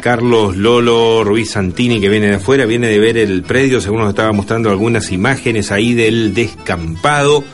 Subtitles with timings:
[0.00, 4.08] Carlos Lolo Ruiz Santini, que viene de afuera, viene de ver el predio, según nos
[4.08, 7.44] estaba mostrando algunas imágenes ahí del descampado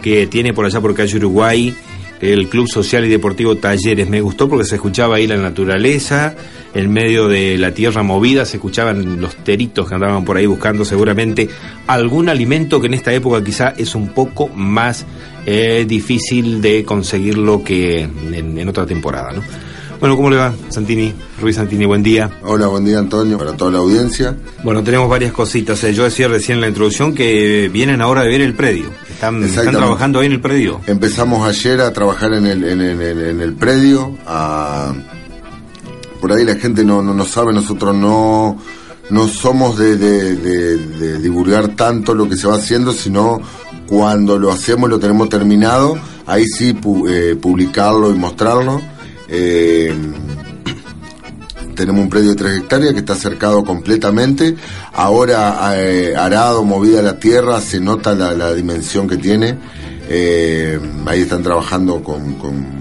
[0.00, 1.76] que tiene por allá por calle Uruguay
[2.20, 4.08] el Club Social y Deportivo Talleres.
[4.08, 6.34] Me gustó porque se escuchaba ahí la naturaleza,
[6.78, 10.84] en medio de la tierra movida, se escuchaban los teritos que andaban por ahí buscando
[10.84, 11.48] seguramente
[11.88, 15.04] algún alimento que en esta época quizá es un poco más
[15.44, 19.42] eh, difícil de conseguirlo que en, en otra temporada, ¿no?
[19.98, 21.12] Bueno, ¿cómo le va, Santini?
[21.40, 22.30] Ruiz Santini, buen día.
[22.44, 24.36] Hola, buen día, Antonio, para toda la audiencia.
[24.62, 25.82] Bueno, tenemos varias cositas.
[25.82, 28.90] Eh, yo decía recién en la introducción que vienen ahora de ver el predio.
[29.10, 30.80] Están, están trabajando ahí en el predio.
[30.86, 34.16] Empezamos ayer a trabajar en el, en el, en el predio.
[36.20, 38.58] Por ahí la gente no, no, no sabe, nosotros no,
[39.10, 43.40] no somos de, divulgar tanto lo que se va haciendo, sino
[43.86, 46.76] cuando lo hacemos, lo tenemos terminado, ahí sí
[47.08, 48.80] eh, publicarlo y mostrarlo.
[49.28, 49.94] Eh,
[51.74, 54.56] tenemos un predio de 3 hectáreas que está cercado completamente.
[54.92, 59.56] Ahora, eh, arado, movida la tierra, se nota la, dimensión que tiene.
[61.06, 62.77] Ahí están trabajando con,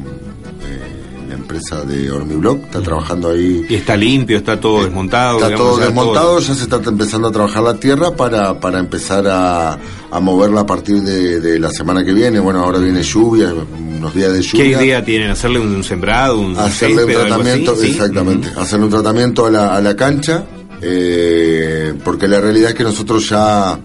[1.47, 3.65] empresa de Hormiblock, está trabajando ahí.
[3.69, 5.39] Y está limpio, está todo desmontado.
[5.39, 9.79] Está todo desmontado, ya se está empezando a trabajar la tierra para, para empezar a,
[10.19, 12.39] moverla a partir de, de la semana que viene.
[12.39, 14.77] Bueno, ahora viene lluvia, unos días de lluvia.
[14.77, 15.29] ¿Qué idea tienen?
[15.29, 16.37] ¿Hacerle un, sembrado?
[16.37, 18.49] Un hacerle un tratamiento, exactamente.
[18.57, 20.43] Hacerle un tratamiento a la, a la cancha,
[20.81, 23.79] eh, porque la realidad es que nosotros ya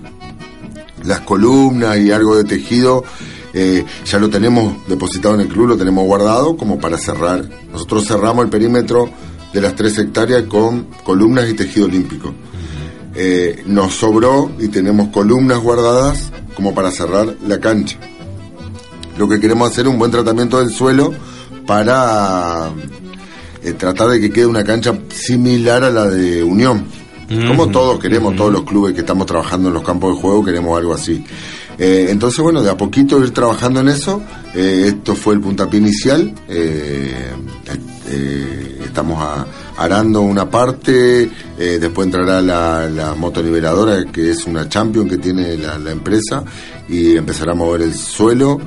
[1.05, 3.05] las columnas y algo de tejido
[3.55, 7.48] eh, ya lo tenemos depositado en el club, lo tenemos guardado como para cerrar.
[7.70, 9.08] Nosotros cerramos el perímetro
[9.53, 12.33] de las tres hectáreas con columnas y tejido olímpico.
[13.14, 17.98] Eh, nos sobró y tenemos columnas guardadas como para cerrar la cancha.
[19.19, 21.12] Lo que queremos hacer es un buen tratamiento del suelo
[21.67, 22.70] para
[23.62, 26.86] eh, tratar de que quede una cancha similar a la de Unión.
[27.46, 30.77] Como todos queremos, todos los clubes que estamos trabajando en los campos de juego, queremos
[30.77, 31.24] algo así.
[31.85, 34.23] Eh, entonces, bueno, de a poquito ir trabajando en eso.
[34.55, 36.33] Eh, esto fue el puntapié inicial.
[38.85, 39.47] estamos
[39.79, 45.91] arando una parte, después entrará la, la motoniveladora, que es una champion que tiene la,
[45.91, 46.45] empresa,
[46.89, 48.61] y empezará a mover el suelo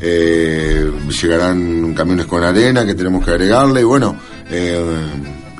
[0.00, 4.16] eh, llegarán camiones con arena que tenemos que agregarle y bueno,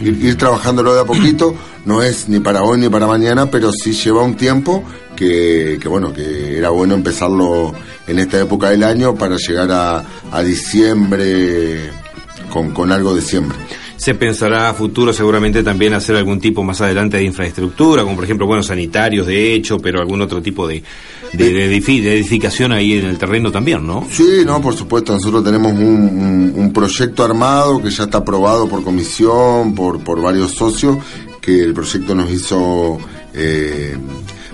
[0.00, 1.54] ir, trabajándolo de a poquito,
[1.84, 4.84] no es ni para hoy ni para mañana, pero sí lleva un tiempo
[5.16, 7.74] que, bueno, que era bueno empezarlo
[8.06, 11.90] en esta época del año para llegar a, a diciembre
[12.50, 13.56] con, con algo de siempre
[13.98, 18.24] se pensará a futuro seguramente también hacer algún tipo más adelante de infraestructura, como por
[18.24, 20.82] ejemplo, bueno, sanitarios de hecho, pero algún otro tipo de,
[21.32, 24.06] de, edificación ahí en el terreno también, ¿no?
[24.08, 28.84] Sí, no, por supuesto, nosotros tenemos un, un, proyecto armado que ya está aprobado por
[28.84, 30.96] comisión, por, por varios socios,
[31.40, 32.98] que el proyecto nos hizo...
[33.34, 33.96] Eh,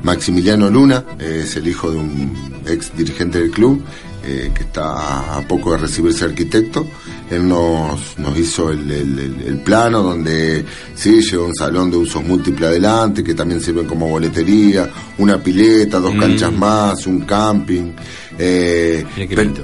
[0.04, 3.82] Maximiliano Luna, es el hijo de un ex dirigente del club,
[4.22, 6.86] eh, que está a poco de recibirse arquitecto.
[7.30, 10.64] Él nos, nos hizo el, el, plano donde
[10.94, 16.00] sí lleva un salón de usos múltiples adelante, que también sirven como boletería, una pileta,
[16.00, 16.58] dos canchas mm.
[16.58, 17.92] más, un camping.
[18.38, 19.04] Eh,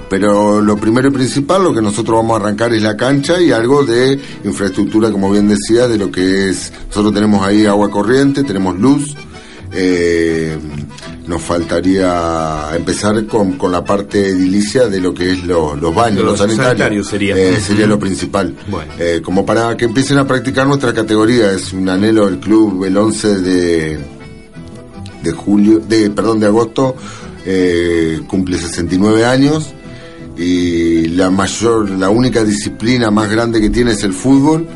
[0.08, 3.50] pero, lo primero y principal, lo que nosotros vamos a arrancar es la cancha y
[3.52, 8.44] algo de infraestructura, como bien decía, de lo que es, nosotros tenemos ahí agua corriente,
[8.44, 9.14] tenemos luz,
[9.72, 10.58] eh,
[11.30, 16.38] nos faltaría empezar con, con la parte edilicia de lo que es los baños, los,
[16.40, 17.06] sanitarios.
[17.06, 18.52] sería, eh, sería lo principal.
[18.98, 21.52] Eh, como para que empiecen a practicar nuestra categoría.
[21.52, 23.98] Es un anhelo del club el 11 de,
[25.22, 26.96] de julio, de perdón, de agosto,
[27.46, 29.70] eh, cumple 69 años
[30.36, 34.66] y la mayor, la única disciplina más grande que tiene es el fútbol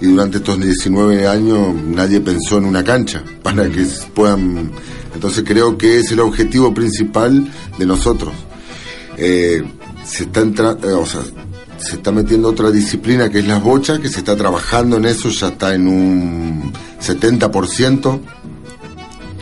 [0.00, 4.70] y durante estos 19 años nadie pensó en una cancha para que puedan
[5.14, 7.46] entonces creo que es el objetivo principal
[7.78, 8.32] de nosotros.
[9.16, 9.62] Eh,
[10.04, 11.20] se está eh, o sea,
[11.78, 15.28] se está metiendo otra disciplina que es las bochas, que se está trabajando en eso,
[15.30, 18.20] ya está en un 70%,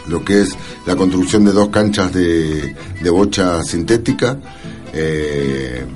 [0.09, 0.57] lo que es
[0.87, 2.75] la construcción de dos canchas de,
[3.11, 4.39] bocha sintética.
[4.93, 5.87] Eh,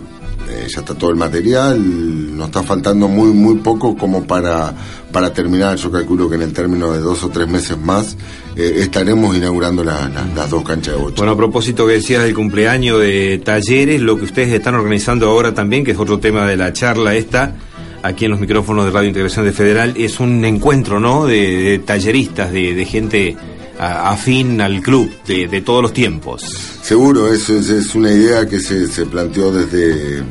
[0.73, 2.04] ya está todo el material,
[2.35, 4.75] nos está faltando muy muy poco como para,
[5.13, 8.17] para terminar, yo calculo que en el término de dos o tres meses más
[8.57, 11.17] eh, estaremos inaugurando las dos canchas de bocha.
[11.19, 15.55] Bueno, a propósito que decías del cumpleaños de talleres, lo que ustedes están organizando ahora
[15.55, 17.55] también, que es otro tema de la charla esta,
[18.03, 22.53] aquí en los micrófonos de Radio Integración de Federal, es un encuentro, ¿no?, de, talleristas,
[22.53, 23.37] de, de gente
[23.79, 26.43] afín al club de, todos los tiempos.
[26.83, 30.23] Seguro, eso es, una idea que se, se, planteó desde,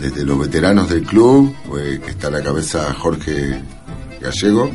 [0.00, 1.54] desde los veteranos del club,
[2.04, 3.60] que está a la cabeza Jorge
[4.20, 4.70] Gallego.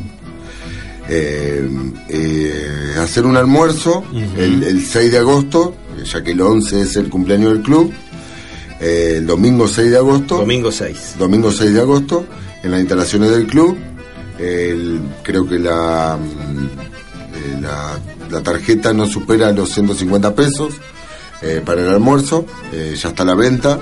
[1.12, 1.68] Eh,
[2.07, 4.04] eh, hacer un almuerzo
[4.38, 5.75] el, el, 6 de agosto,
[6.06, 7.92] ya que el 11 es el cumpleaños del club,
[8.80, 10.38] eh, el domingo 6 de agosto.
[10.38, 11.16] Domingo 6.
[11.18, 12.25] Domingo 6 de agosto,
[12.62, 13.75] en las instalaciones del club.
[15.24, 18.00] creo que la, mm, la,
[18.30, 20.75] la, tarjeta no supera los 150 pesos
[21.66, 23.80] para el almuerzo, ya está a la venta.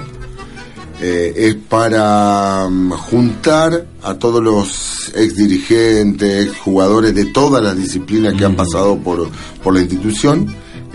[1.01, 8.33] Es para mm, juntar a todos los ex dirigentes, ex jugadores de todas las disciplinas
[8.33, 8.57] que han mm.
[8.57, 9.29] pasado por,
[9.63, 10.47] por la institución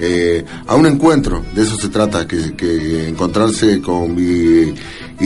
[0.04, 4.74] eh, a un encuentro, de eso se trata, que, encontrarse con y,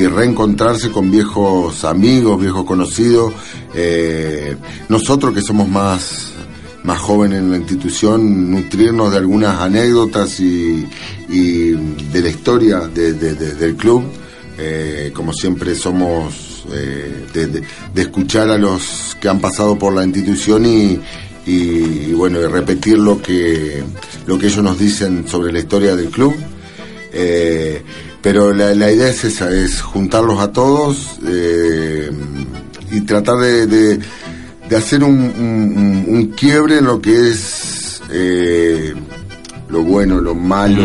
[0.06, 3.32] reencontrarse con viejos amigos, viejos conocidos,
[3.74, 4.54] eh,
[4.90, 6.32] nosotros que somos más
[6.82, 10.86] más jóvenes en la institución, nutrirnos de algunas anécdotas y,
[11.26, 14.04] de la historia del club,
[14.58, 16.66] eh, como siempre somos
[17.32, 17.62] de,
[17.94, 23.82] escuchar a los que han pasado por la institución y, bueno, y repetir lo que,
[24.26, 26.34] lo que ellos nos dicen sobre la historia del club.
[27.12, 27.82] Eh,
[28.20, 32.10] pero la, idea es esa, es juntarlos a todos eh,
[32.90, 38.94] y tratar de, de, hacer un, un, quiebre en lo que es eh,
[39.68, 40.82] lo bueno, lo malo,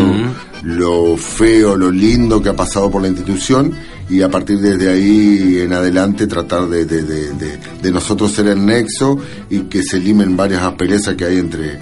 [0.63, 3.73] lo feo, lo lindo que ha pasado por la institución
[4.09, 9.17] y a partir de ahí en adelante tratar de, de, de, nosotros ser el nexo
[9.49, 11.79] y que se limen varias asperezas que hay entre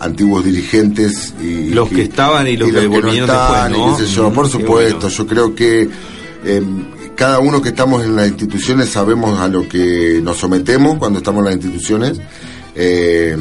[0.00, 4.32] antiguos dirigentes y los que, estaban y los, que, volvieron después, ¿no?
[4.32, 5.88] por supuesto, yo creo que
[6.44, 6.84] em,
[7.14, 11.40] cada uno que estamos en las instituciones sabemos a lo que nos sometemos cuando estamos
[11.40, 12.18] en las instituciones.
[12.18, 12.24] Em,
[12.74, 13.36] eh,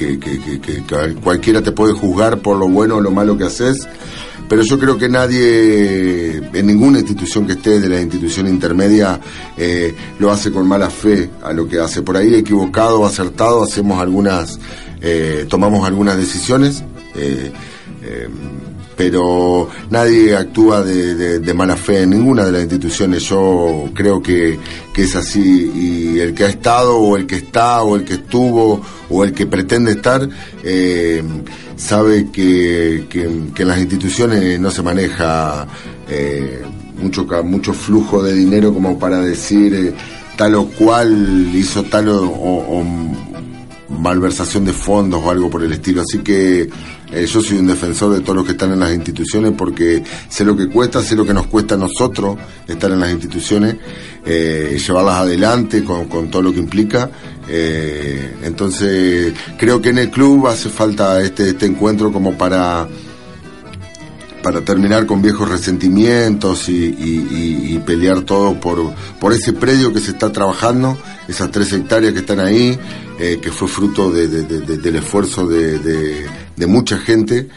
[0.00, 0.82] que, que,
[1.22, 3.86] cualquiera te puede juzgar por lo bueno o lo malo que haces
[4.50, 9.20] pero yo creo que nadie, en ninguna institución que esté de la institución intermedia,
[9.56, 12.02] eh, lo hace con mala fe a lo que hace.
[12.02, 14.58] Por ahí equivocado, acertado, hacemos algunas,
[15.00, 16.82] eh, tomamos algunas decisiones.
[17.14, 17.52] Eh,
[19.00, 23.22] pero nadie actúa de, mala fe en ninguna de las instituciones.
[23.22, 24.58] Yo creo que,
[24.92, 28.14] que, es así y el que ha estado o el que está o el que
[28.14, 30.28] estuvo o el que pretende estar
[30.62, 31.22] eh,
[31.76, 35.66] sabe que, que, en las instituciones no se maneja
[36.06, 36.62] eh,
[37.00, 39.94] mucho, mucho flujo de dinero como para decir eh,
[40.36, 42.84] tal o cual hizo tal o
[43.90, 46.02] malversación de fondos o algo por el estilo.
[46.02, 46.68] Así que
[47.12, 50.44] eh, yo soy un defensor de todos los que están en las instituciones porque sé
[50.44, 52.38] lo que cuesta, sé lo que nos cuesta a nosotros
[52.68, 53.76] estar en las instituciones,
[54.24, 57.10] eh, llevarlas adelante con, todo lo que implica.
[57.48, 62.86] Eh, entonces creo que en el club hace falta este, este encuentro como para
[64.42, 70.30] para terminar con viejos resentimientos y, pelear todo por, por ese predio que se está
[70.30, 72.78] trabajando, esas tres hectáreas que están ahí,
[73.18, 76.26] eh, que fue fruto del esfuerzo de,
[76.66, 77.48] mucha gente.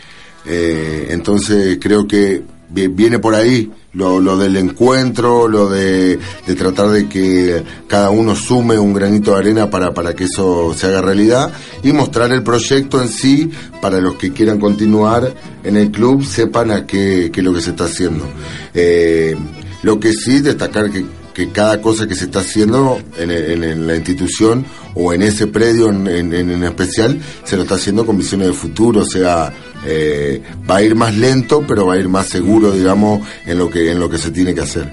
[0.46, 6.20] Eh, entonces creo que viene por ahí lo, lo del encuentro, lo de,
[6.58, 10.88] tratar de que cada uno sume un granito de arena para, para que eso se
[10.88, 11.52] haga realidad
[11.84, 13.52] y mostrar el proyecto en sí
[13.82, 17.62] para los que quieran continuar en el club sepan a qué, qué es lo que
[17.62, 18.26] se está haciendo.
[18.74, 19.36] Eh,
[19.84, 24.66] lo que sí, destacar que que cada cosa que se está haciendo en, la institución
[24.94, 29.06] o en ese predio en, especial se lo está haciendo con visiones de futuro, o
[29.06, 29.52] sea,
[29.86, 33.70] eh, va a ir más lento, pero va a ir más seguro, digamos, en lo
[33.70, 34.92] que en lo que se tiene que hacer.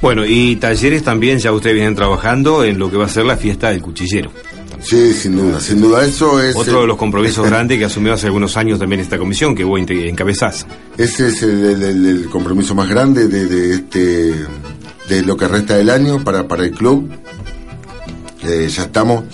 [0.00, 3.36] Bueno, y talleres también ya ustedes vienen trabajando en lo que va a ser la
[3.36, 4.30] fiesta del cuchillero.
[4.80, 6.54] Sí, sin duda, sin duda eso es...
[6.54, 9.80] Otro de los compromisos grandes que asumió hace algunos años también esta comisión, que vos
[9.80, 10.66] encabezás.
[10.96, 14.34] Ese es el, compromiso más grande de, este
[15.08, 17.10] de lo que resta del año para, para el club.
[18.44, 19.24] Eh, ya estamos,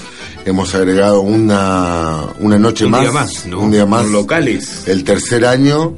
[0.44, 4.86] hemos agregado una, una noche más, día más un día más, locales.
[4.86, 5.94] El tercer año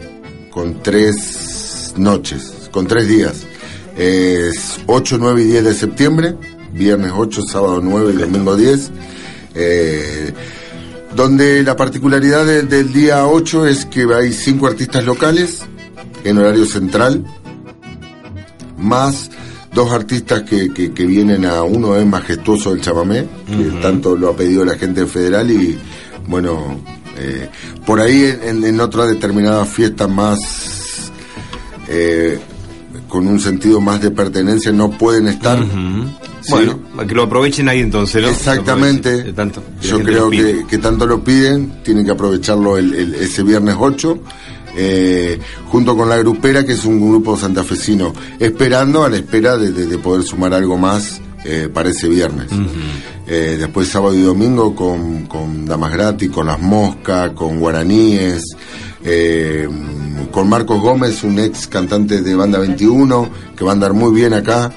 [0.51, 3.45] con tres noches, con tres días.
[3.97, 6.37] Es 8, 9 y 10 de septiembre,
[6.73, 8.91] viernes 8, sábado 9 y domingo 10.
[9.55, 10.33] Eh,
[11.15, 15.63] donde la particularidad del día 8 es que hay cinco artistas locales
[16.25, 17.25] en horario central,
[18.77, 19.31] más
[19.77, 24.37] dos artistas que, que, vienen a uno es majestuoso del chamamé, que tanto lo ha
[24.37, 25.79] pedido la gente federal y
[26.27, 26.81] bueno,
[27.19, 27.51] eh,
[27.85, 31.13] por ahí en, en otra determinada fiesta más
[31.89, 32.39] eh,
[33.07, 35.63] con un sentido más de pertenencia no pueden estar.
[36.49, 38.29] Bueno, que lo aprovechen ahí entonces, ¿no?
[38.31, 39.33] Exactamente.
[39.35, 44.19] Tanto, Yo creo que, tanto lo piden, tienen que aprovecharlo el, ese viernes 8.
[44.79, 45.39] Eh,
[45.71, 50.23] junto con la grupera, que es un grupo santafesino, esperando a la espera de, poder
[50.23, 52.49] sumar algo más eh, para ese viernes.
[53.27, 58.55] Eh, después sábado y domingo con, con Damas Gratis, con Las Moscas, con Guaraníes,
[60.31, 64.35] con Marcos Gómez, un ex cantante de Banda 21, que va a andar muy bien
[64.35, 64.73] acá.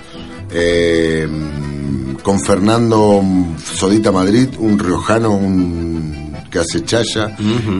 [2.23, 3.21] con Fernando
[3.75, 5.88] Sodita Madrid, un riojano, un
[6.49, 7.35] que hace Chaya,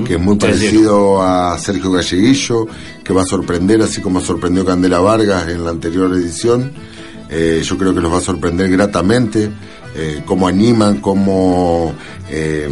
[0.06, 2.68] que es muy parecido a Sergio Galleguillo,
[3.04, 6.72] que va a sorprender, así como sorprendió Candela Vargas en la anterior edición.
[7.30, 9.52] Eh, yo creo que los va a sorprender gratamente,
[9.96, 11.94] eh, cómo animan, cómo,
[12.30, 12.70] eh,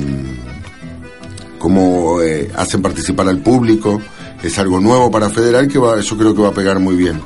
[1.59, 4.01] cómo eh, hacen participar al público.
[4.41, 7.19] Es algo nuevo para Federal que yo creo que va a pegar muy bien.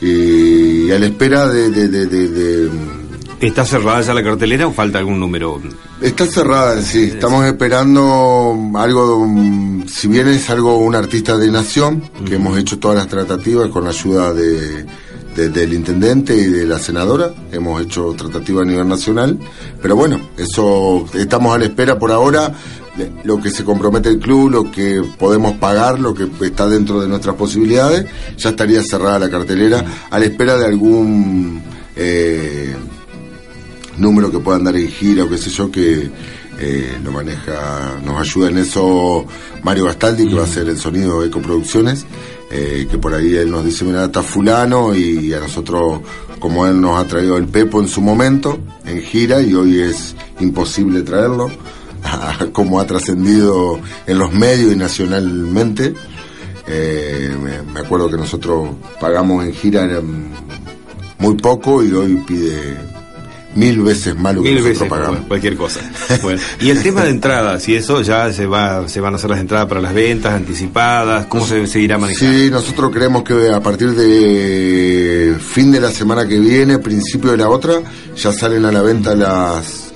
[0.00, 1.70] Y, a la espera de
[3.40, 5.62] ¿Está cerrada ya la cartelera o falta algún número?
[6.02, 7.04] Está cerrada, sí.
[7.04, 9.26] Estamos esperando algo,
[9.86, 13.84] si bien es algo un artista de nación, que hemos hecho todas las tratativas con
[13.84, 14.84] la ayuda de,
[15.34, 17.32] del intendente y de la senadora.
[17.50, 19.38] Hemos hecho tratativas a nivel nacional.
[19.80, 22.52] Pero bueno, eso estamos a la espera por ahora.
[23.24, 27.08] Lo que se compromete el club, lo que podemos pagar, lo que está dentro de
[27.08, 28.04] nuestras posibilidades,
[28.36, 31.62] ya estaría cerrada la cartelera a la espera de algún
[31.96, 32.74] eh,
[34.00, 36.10] número que puedan dar en gira o qué sé yo, que
[36.58, 39.24] eh, lo maneja, nos ayuda en eso
[39.62, 42.04] Mario Gastaldi, que va a hacer el sonido de Ecoproducciones,
[42.50, 46.00] eh, que por ahí él nos dice, mira, está fulano, y a nosotros,
[46.38, 50.14] como él nos ha traído el Pepo en su momento, en gira, y hoy es
[50.40, 51.50] imposible traerlo,
[52.52, 55.94] como ha trascendido en los medios y nacionalmente.
[56.66, 57.34] Eh,
[57.72, 58.68] me, acuerdo que nosotros
[59.00, 59.88] pagamos en gira
[61.18, 62.76] muy poco y hoy pide
[63.54, 64.88] mil veces más lo que mil veces,
[65.26, 65.80] cualquier cosa.
[66.22, 69.30] Bueno, y el tema de entradas, y eso ya se va, se van a hacer
[69.30, 72.36] las entradas para las ventas anticipadas, ¿cómo se seguirá manejando?
[72.36, 77.38] Sí, nosotros creemos que a partir de fin de la semana que viene, principio de
[77.38, 77.80] la otra,
[78.16, 79.86] ya salen a la venta las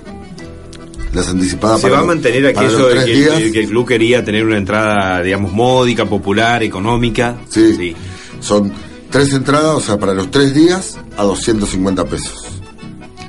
[1.12, 1.80] las anticipadas.
[1.80, 3.04] ¿Se va a mantener aquello de
[3.52, 7.36] que, el club quería tener una entrada, digamos, módica, popular, económica?
[7.48, 7.96] Sí, sí.
[8.40, 8.72] Son
[9.10, 12.53] tres entradas, o sea, para los tres días a 250 pesos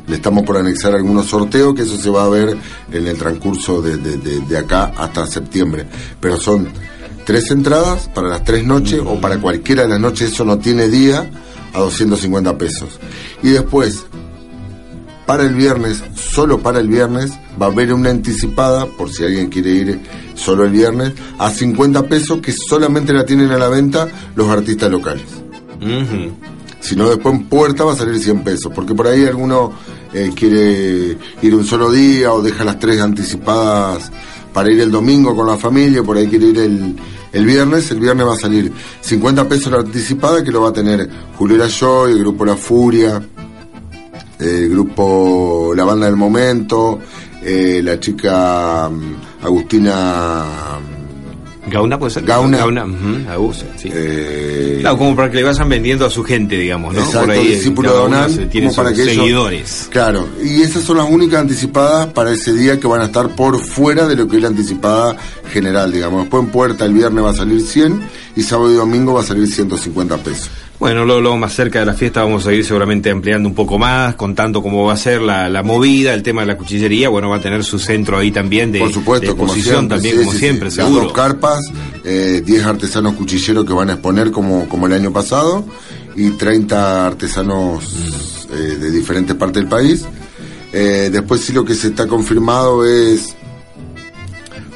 [0.07, 2.57] le estamos por anexar algunos sorteos, que eso se va a ver
[2.91, 5.85] en el transcurso de, de, acá hasta septiembre.
[6.19, 6.67] Pero son
[7.25, 10.87] tres entradas para las tres noches o para cualquiera de las noches, eso no tiene
[10.89, 11.29] día,
[11.73, 12.99] a 250 pesos.
[13.43, 14.05] Y después,
[15.25, 19.49] para el viernes, solo para el viernes, va a haber una anticipada, por si alguien
[19.49, 19.99] quiere ir
[20.35, 24.91] solo el viernes, a 50 pesos que solamente la tienen a la venta los artistas
[24.91, 25.25] locales.
[26.79, 29.73] Si no, después en puerta va a salir 100 pesos, porque por ahí alguno
[30.15, 34.09] eh, quiere ir un solo día o deja las tres anticipadas
[34.53, 36.95] para ir el domingo con la familia, por ahí quiere ir el,
[37.33, 40.73] el viernes, el viernes va a salir 50 pesos la anticipada que lo va a
[40.73, 43.21] tener Julio Layoy, el grupo La Furia,
[44.39, 46.99] el grupo La Banda del Momento,
[47.43, 50.45] eh, la chica mm, Agustina
[51.67, 52.23] Gauna puede ser.
[52.23, 52.57] Gauna.
[52.57, 52.85] Gauna,
[53.77, 53.89] sí.
[53.91, 56.99] Eh, claro, como para que le vayan vendiendo a su gente, digamos, ¿no?
[56.99, 59.87] Exacto, Por ahí, discípulo de tiene para que seguidores.
[59.91, 63.59] claro, y esas son las únicas anticipadas para ese día que van a estar por
[63.63, 65.15] fuera de lo que es la anticipada
[65.51, 66.21] general, digamos.
[66.21, 68.01] Después en puerta el viernes va a salir 100
[68.35, 70.49] y sábado y domingo va a salir 150 pesos.
[70.79, 74.15] Bueno, luego, más cerca de la fiesta vamos a ir seguramente ampliando un poco más,
[74.15, 77.41] contando cómo va a ser la, movida, el tema de la cuchillería, bueno, va a
[77.41, 80.95] tener su centro ahí también de, Por supuesto, exposición también, como siempre, seguro.
[80.95, 81.59] Las dos carpas,
[82.03, 85.65] 10 eh, artesanos cuchilleros que van a exponer como, como el año pasado
[86.15, 88.53] y 30 artesanos mm.
[88.53, 90.05] eh, de diferentes partes del país.
[90.73, 93.35] Eh, después sí lo que se está confirmado es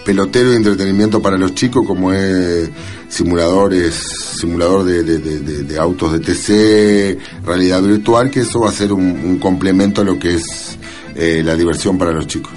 [0.09, 2.67] pelotero y entretenimiento para los chicos, como es
[3.09, 3.93] simuladores,
[4.39, 10.03] simulador de, autos de TC, realidad virtual, que eso va a ser un, complemento a
[10.03, 10.79] lo que es
[11.13, 12.53] eh, la diversión para los chicos.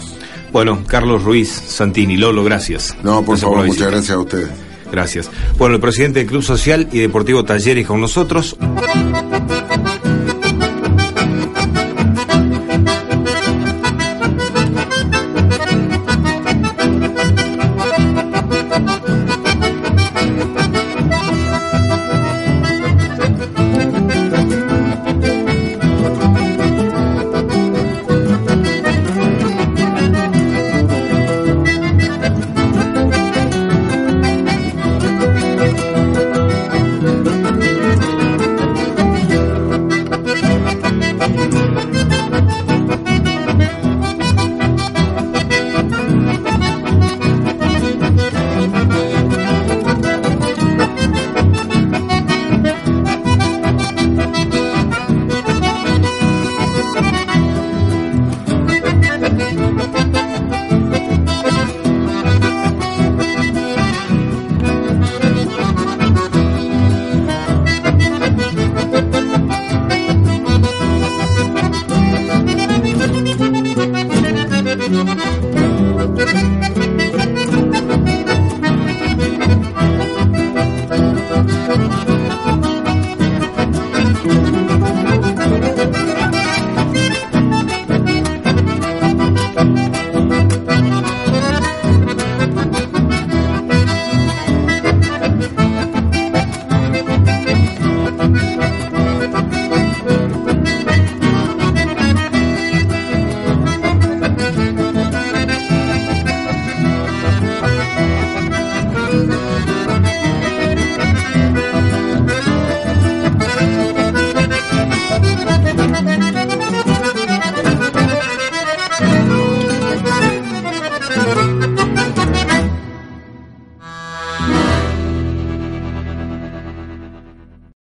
[0.51, 2.97] Bueno, Carlos Ruiz Santini, Lolo, gracias.
[3.03, 4.49] No, por favor, muchas gracias a ustedes.
[4.91, 5.31] Gracias.
[5.59, 8.57] Bueno, el presidente del Club Social y Deportivo Talleres con nosotros.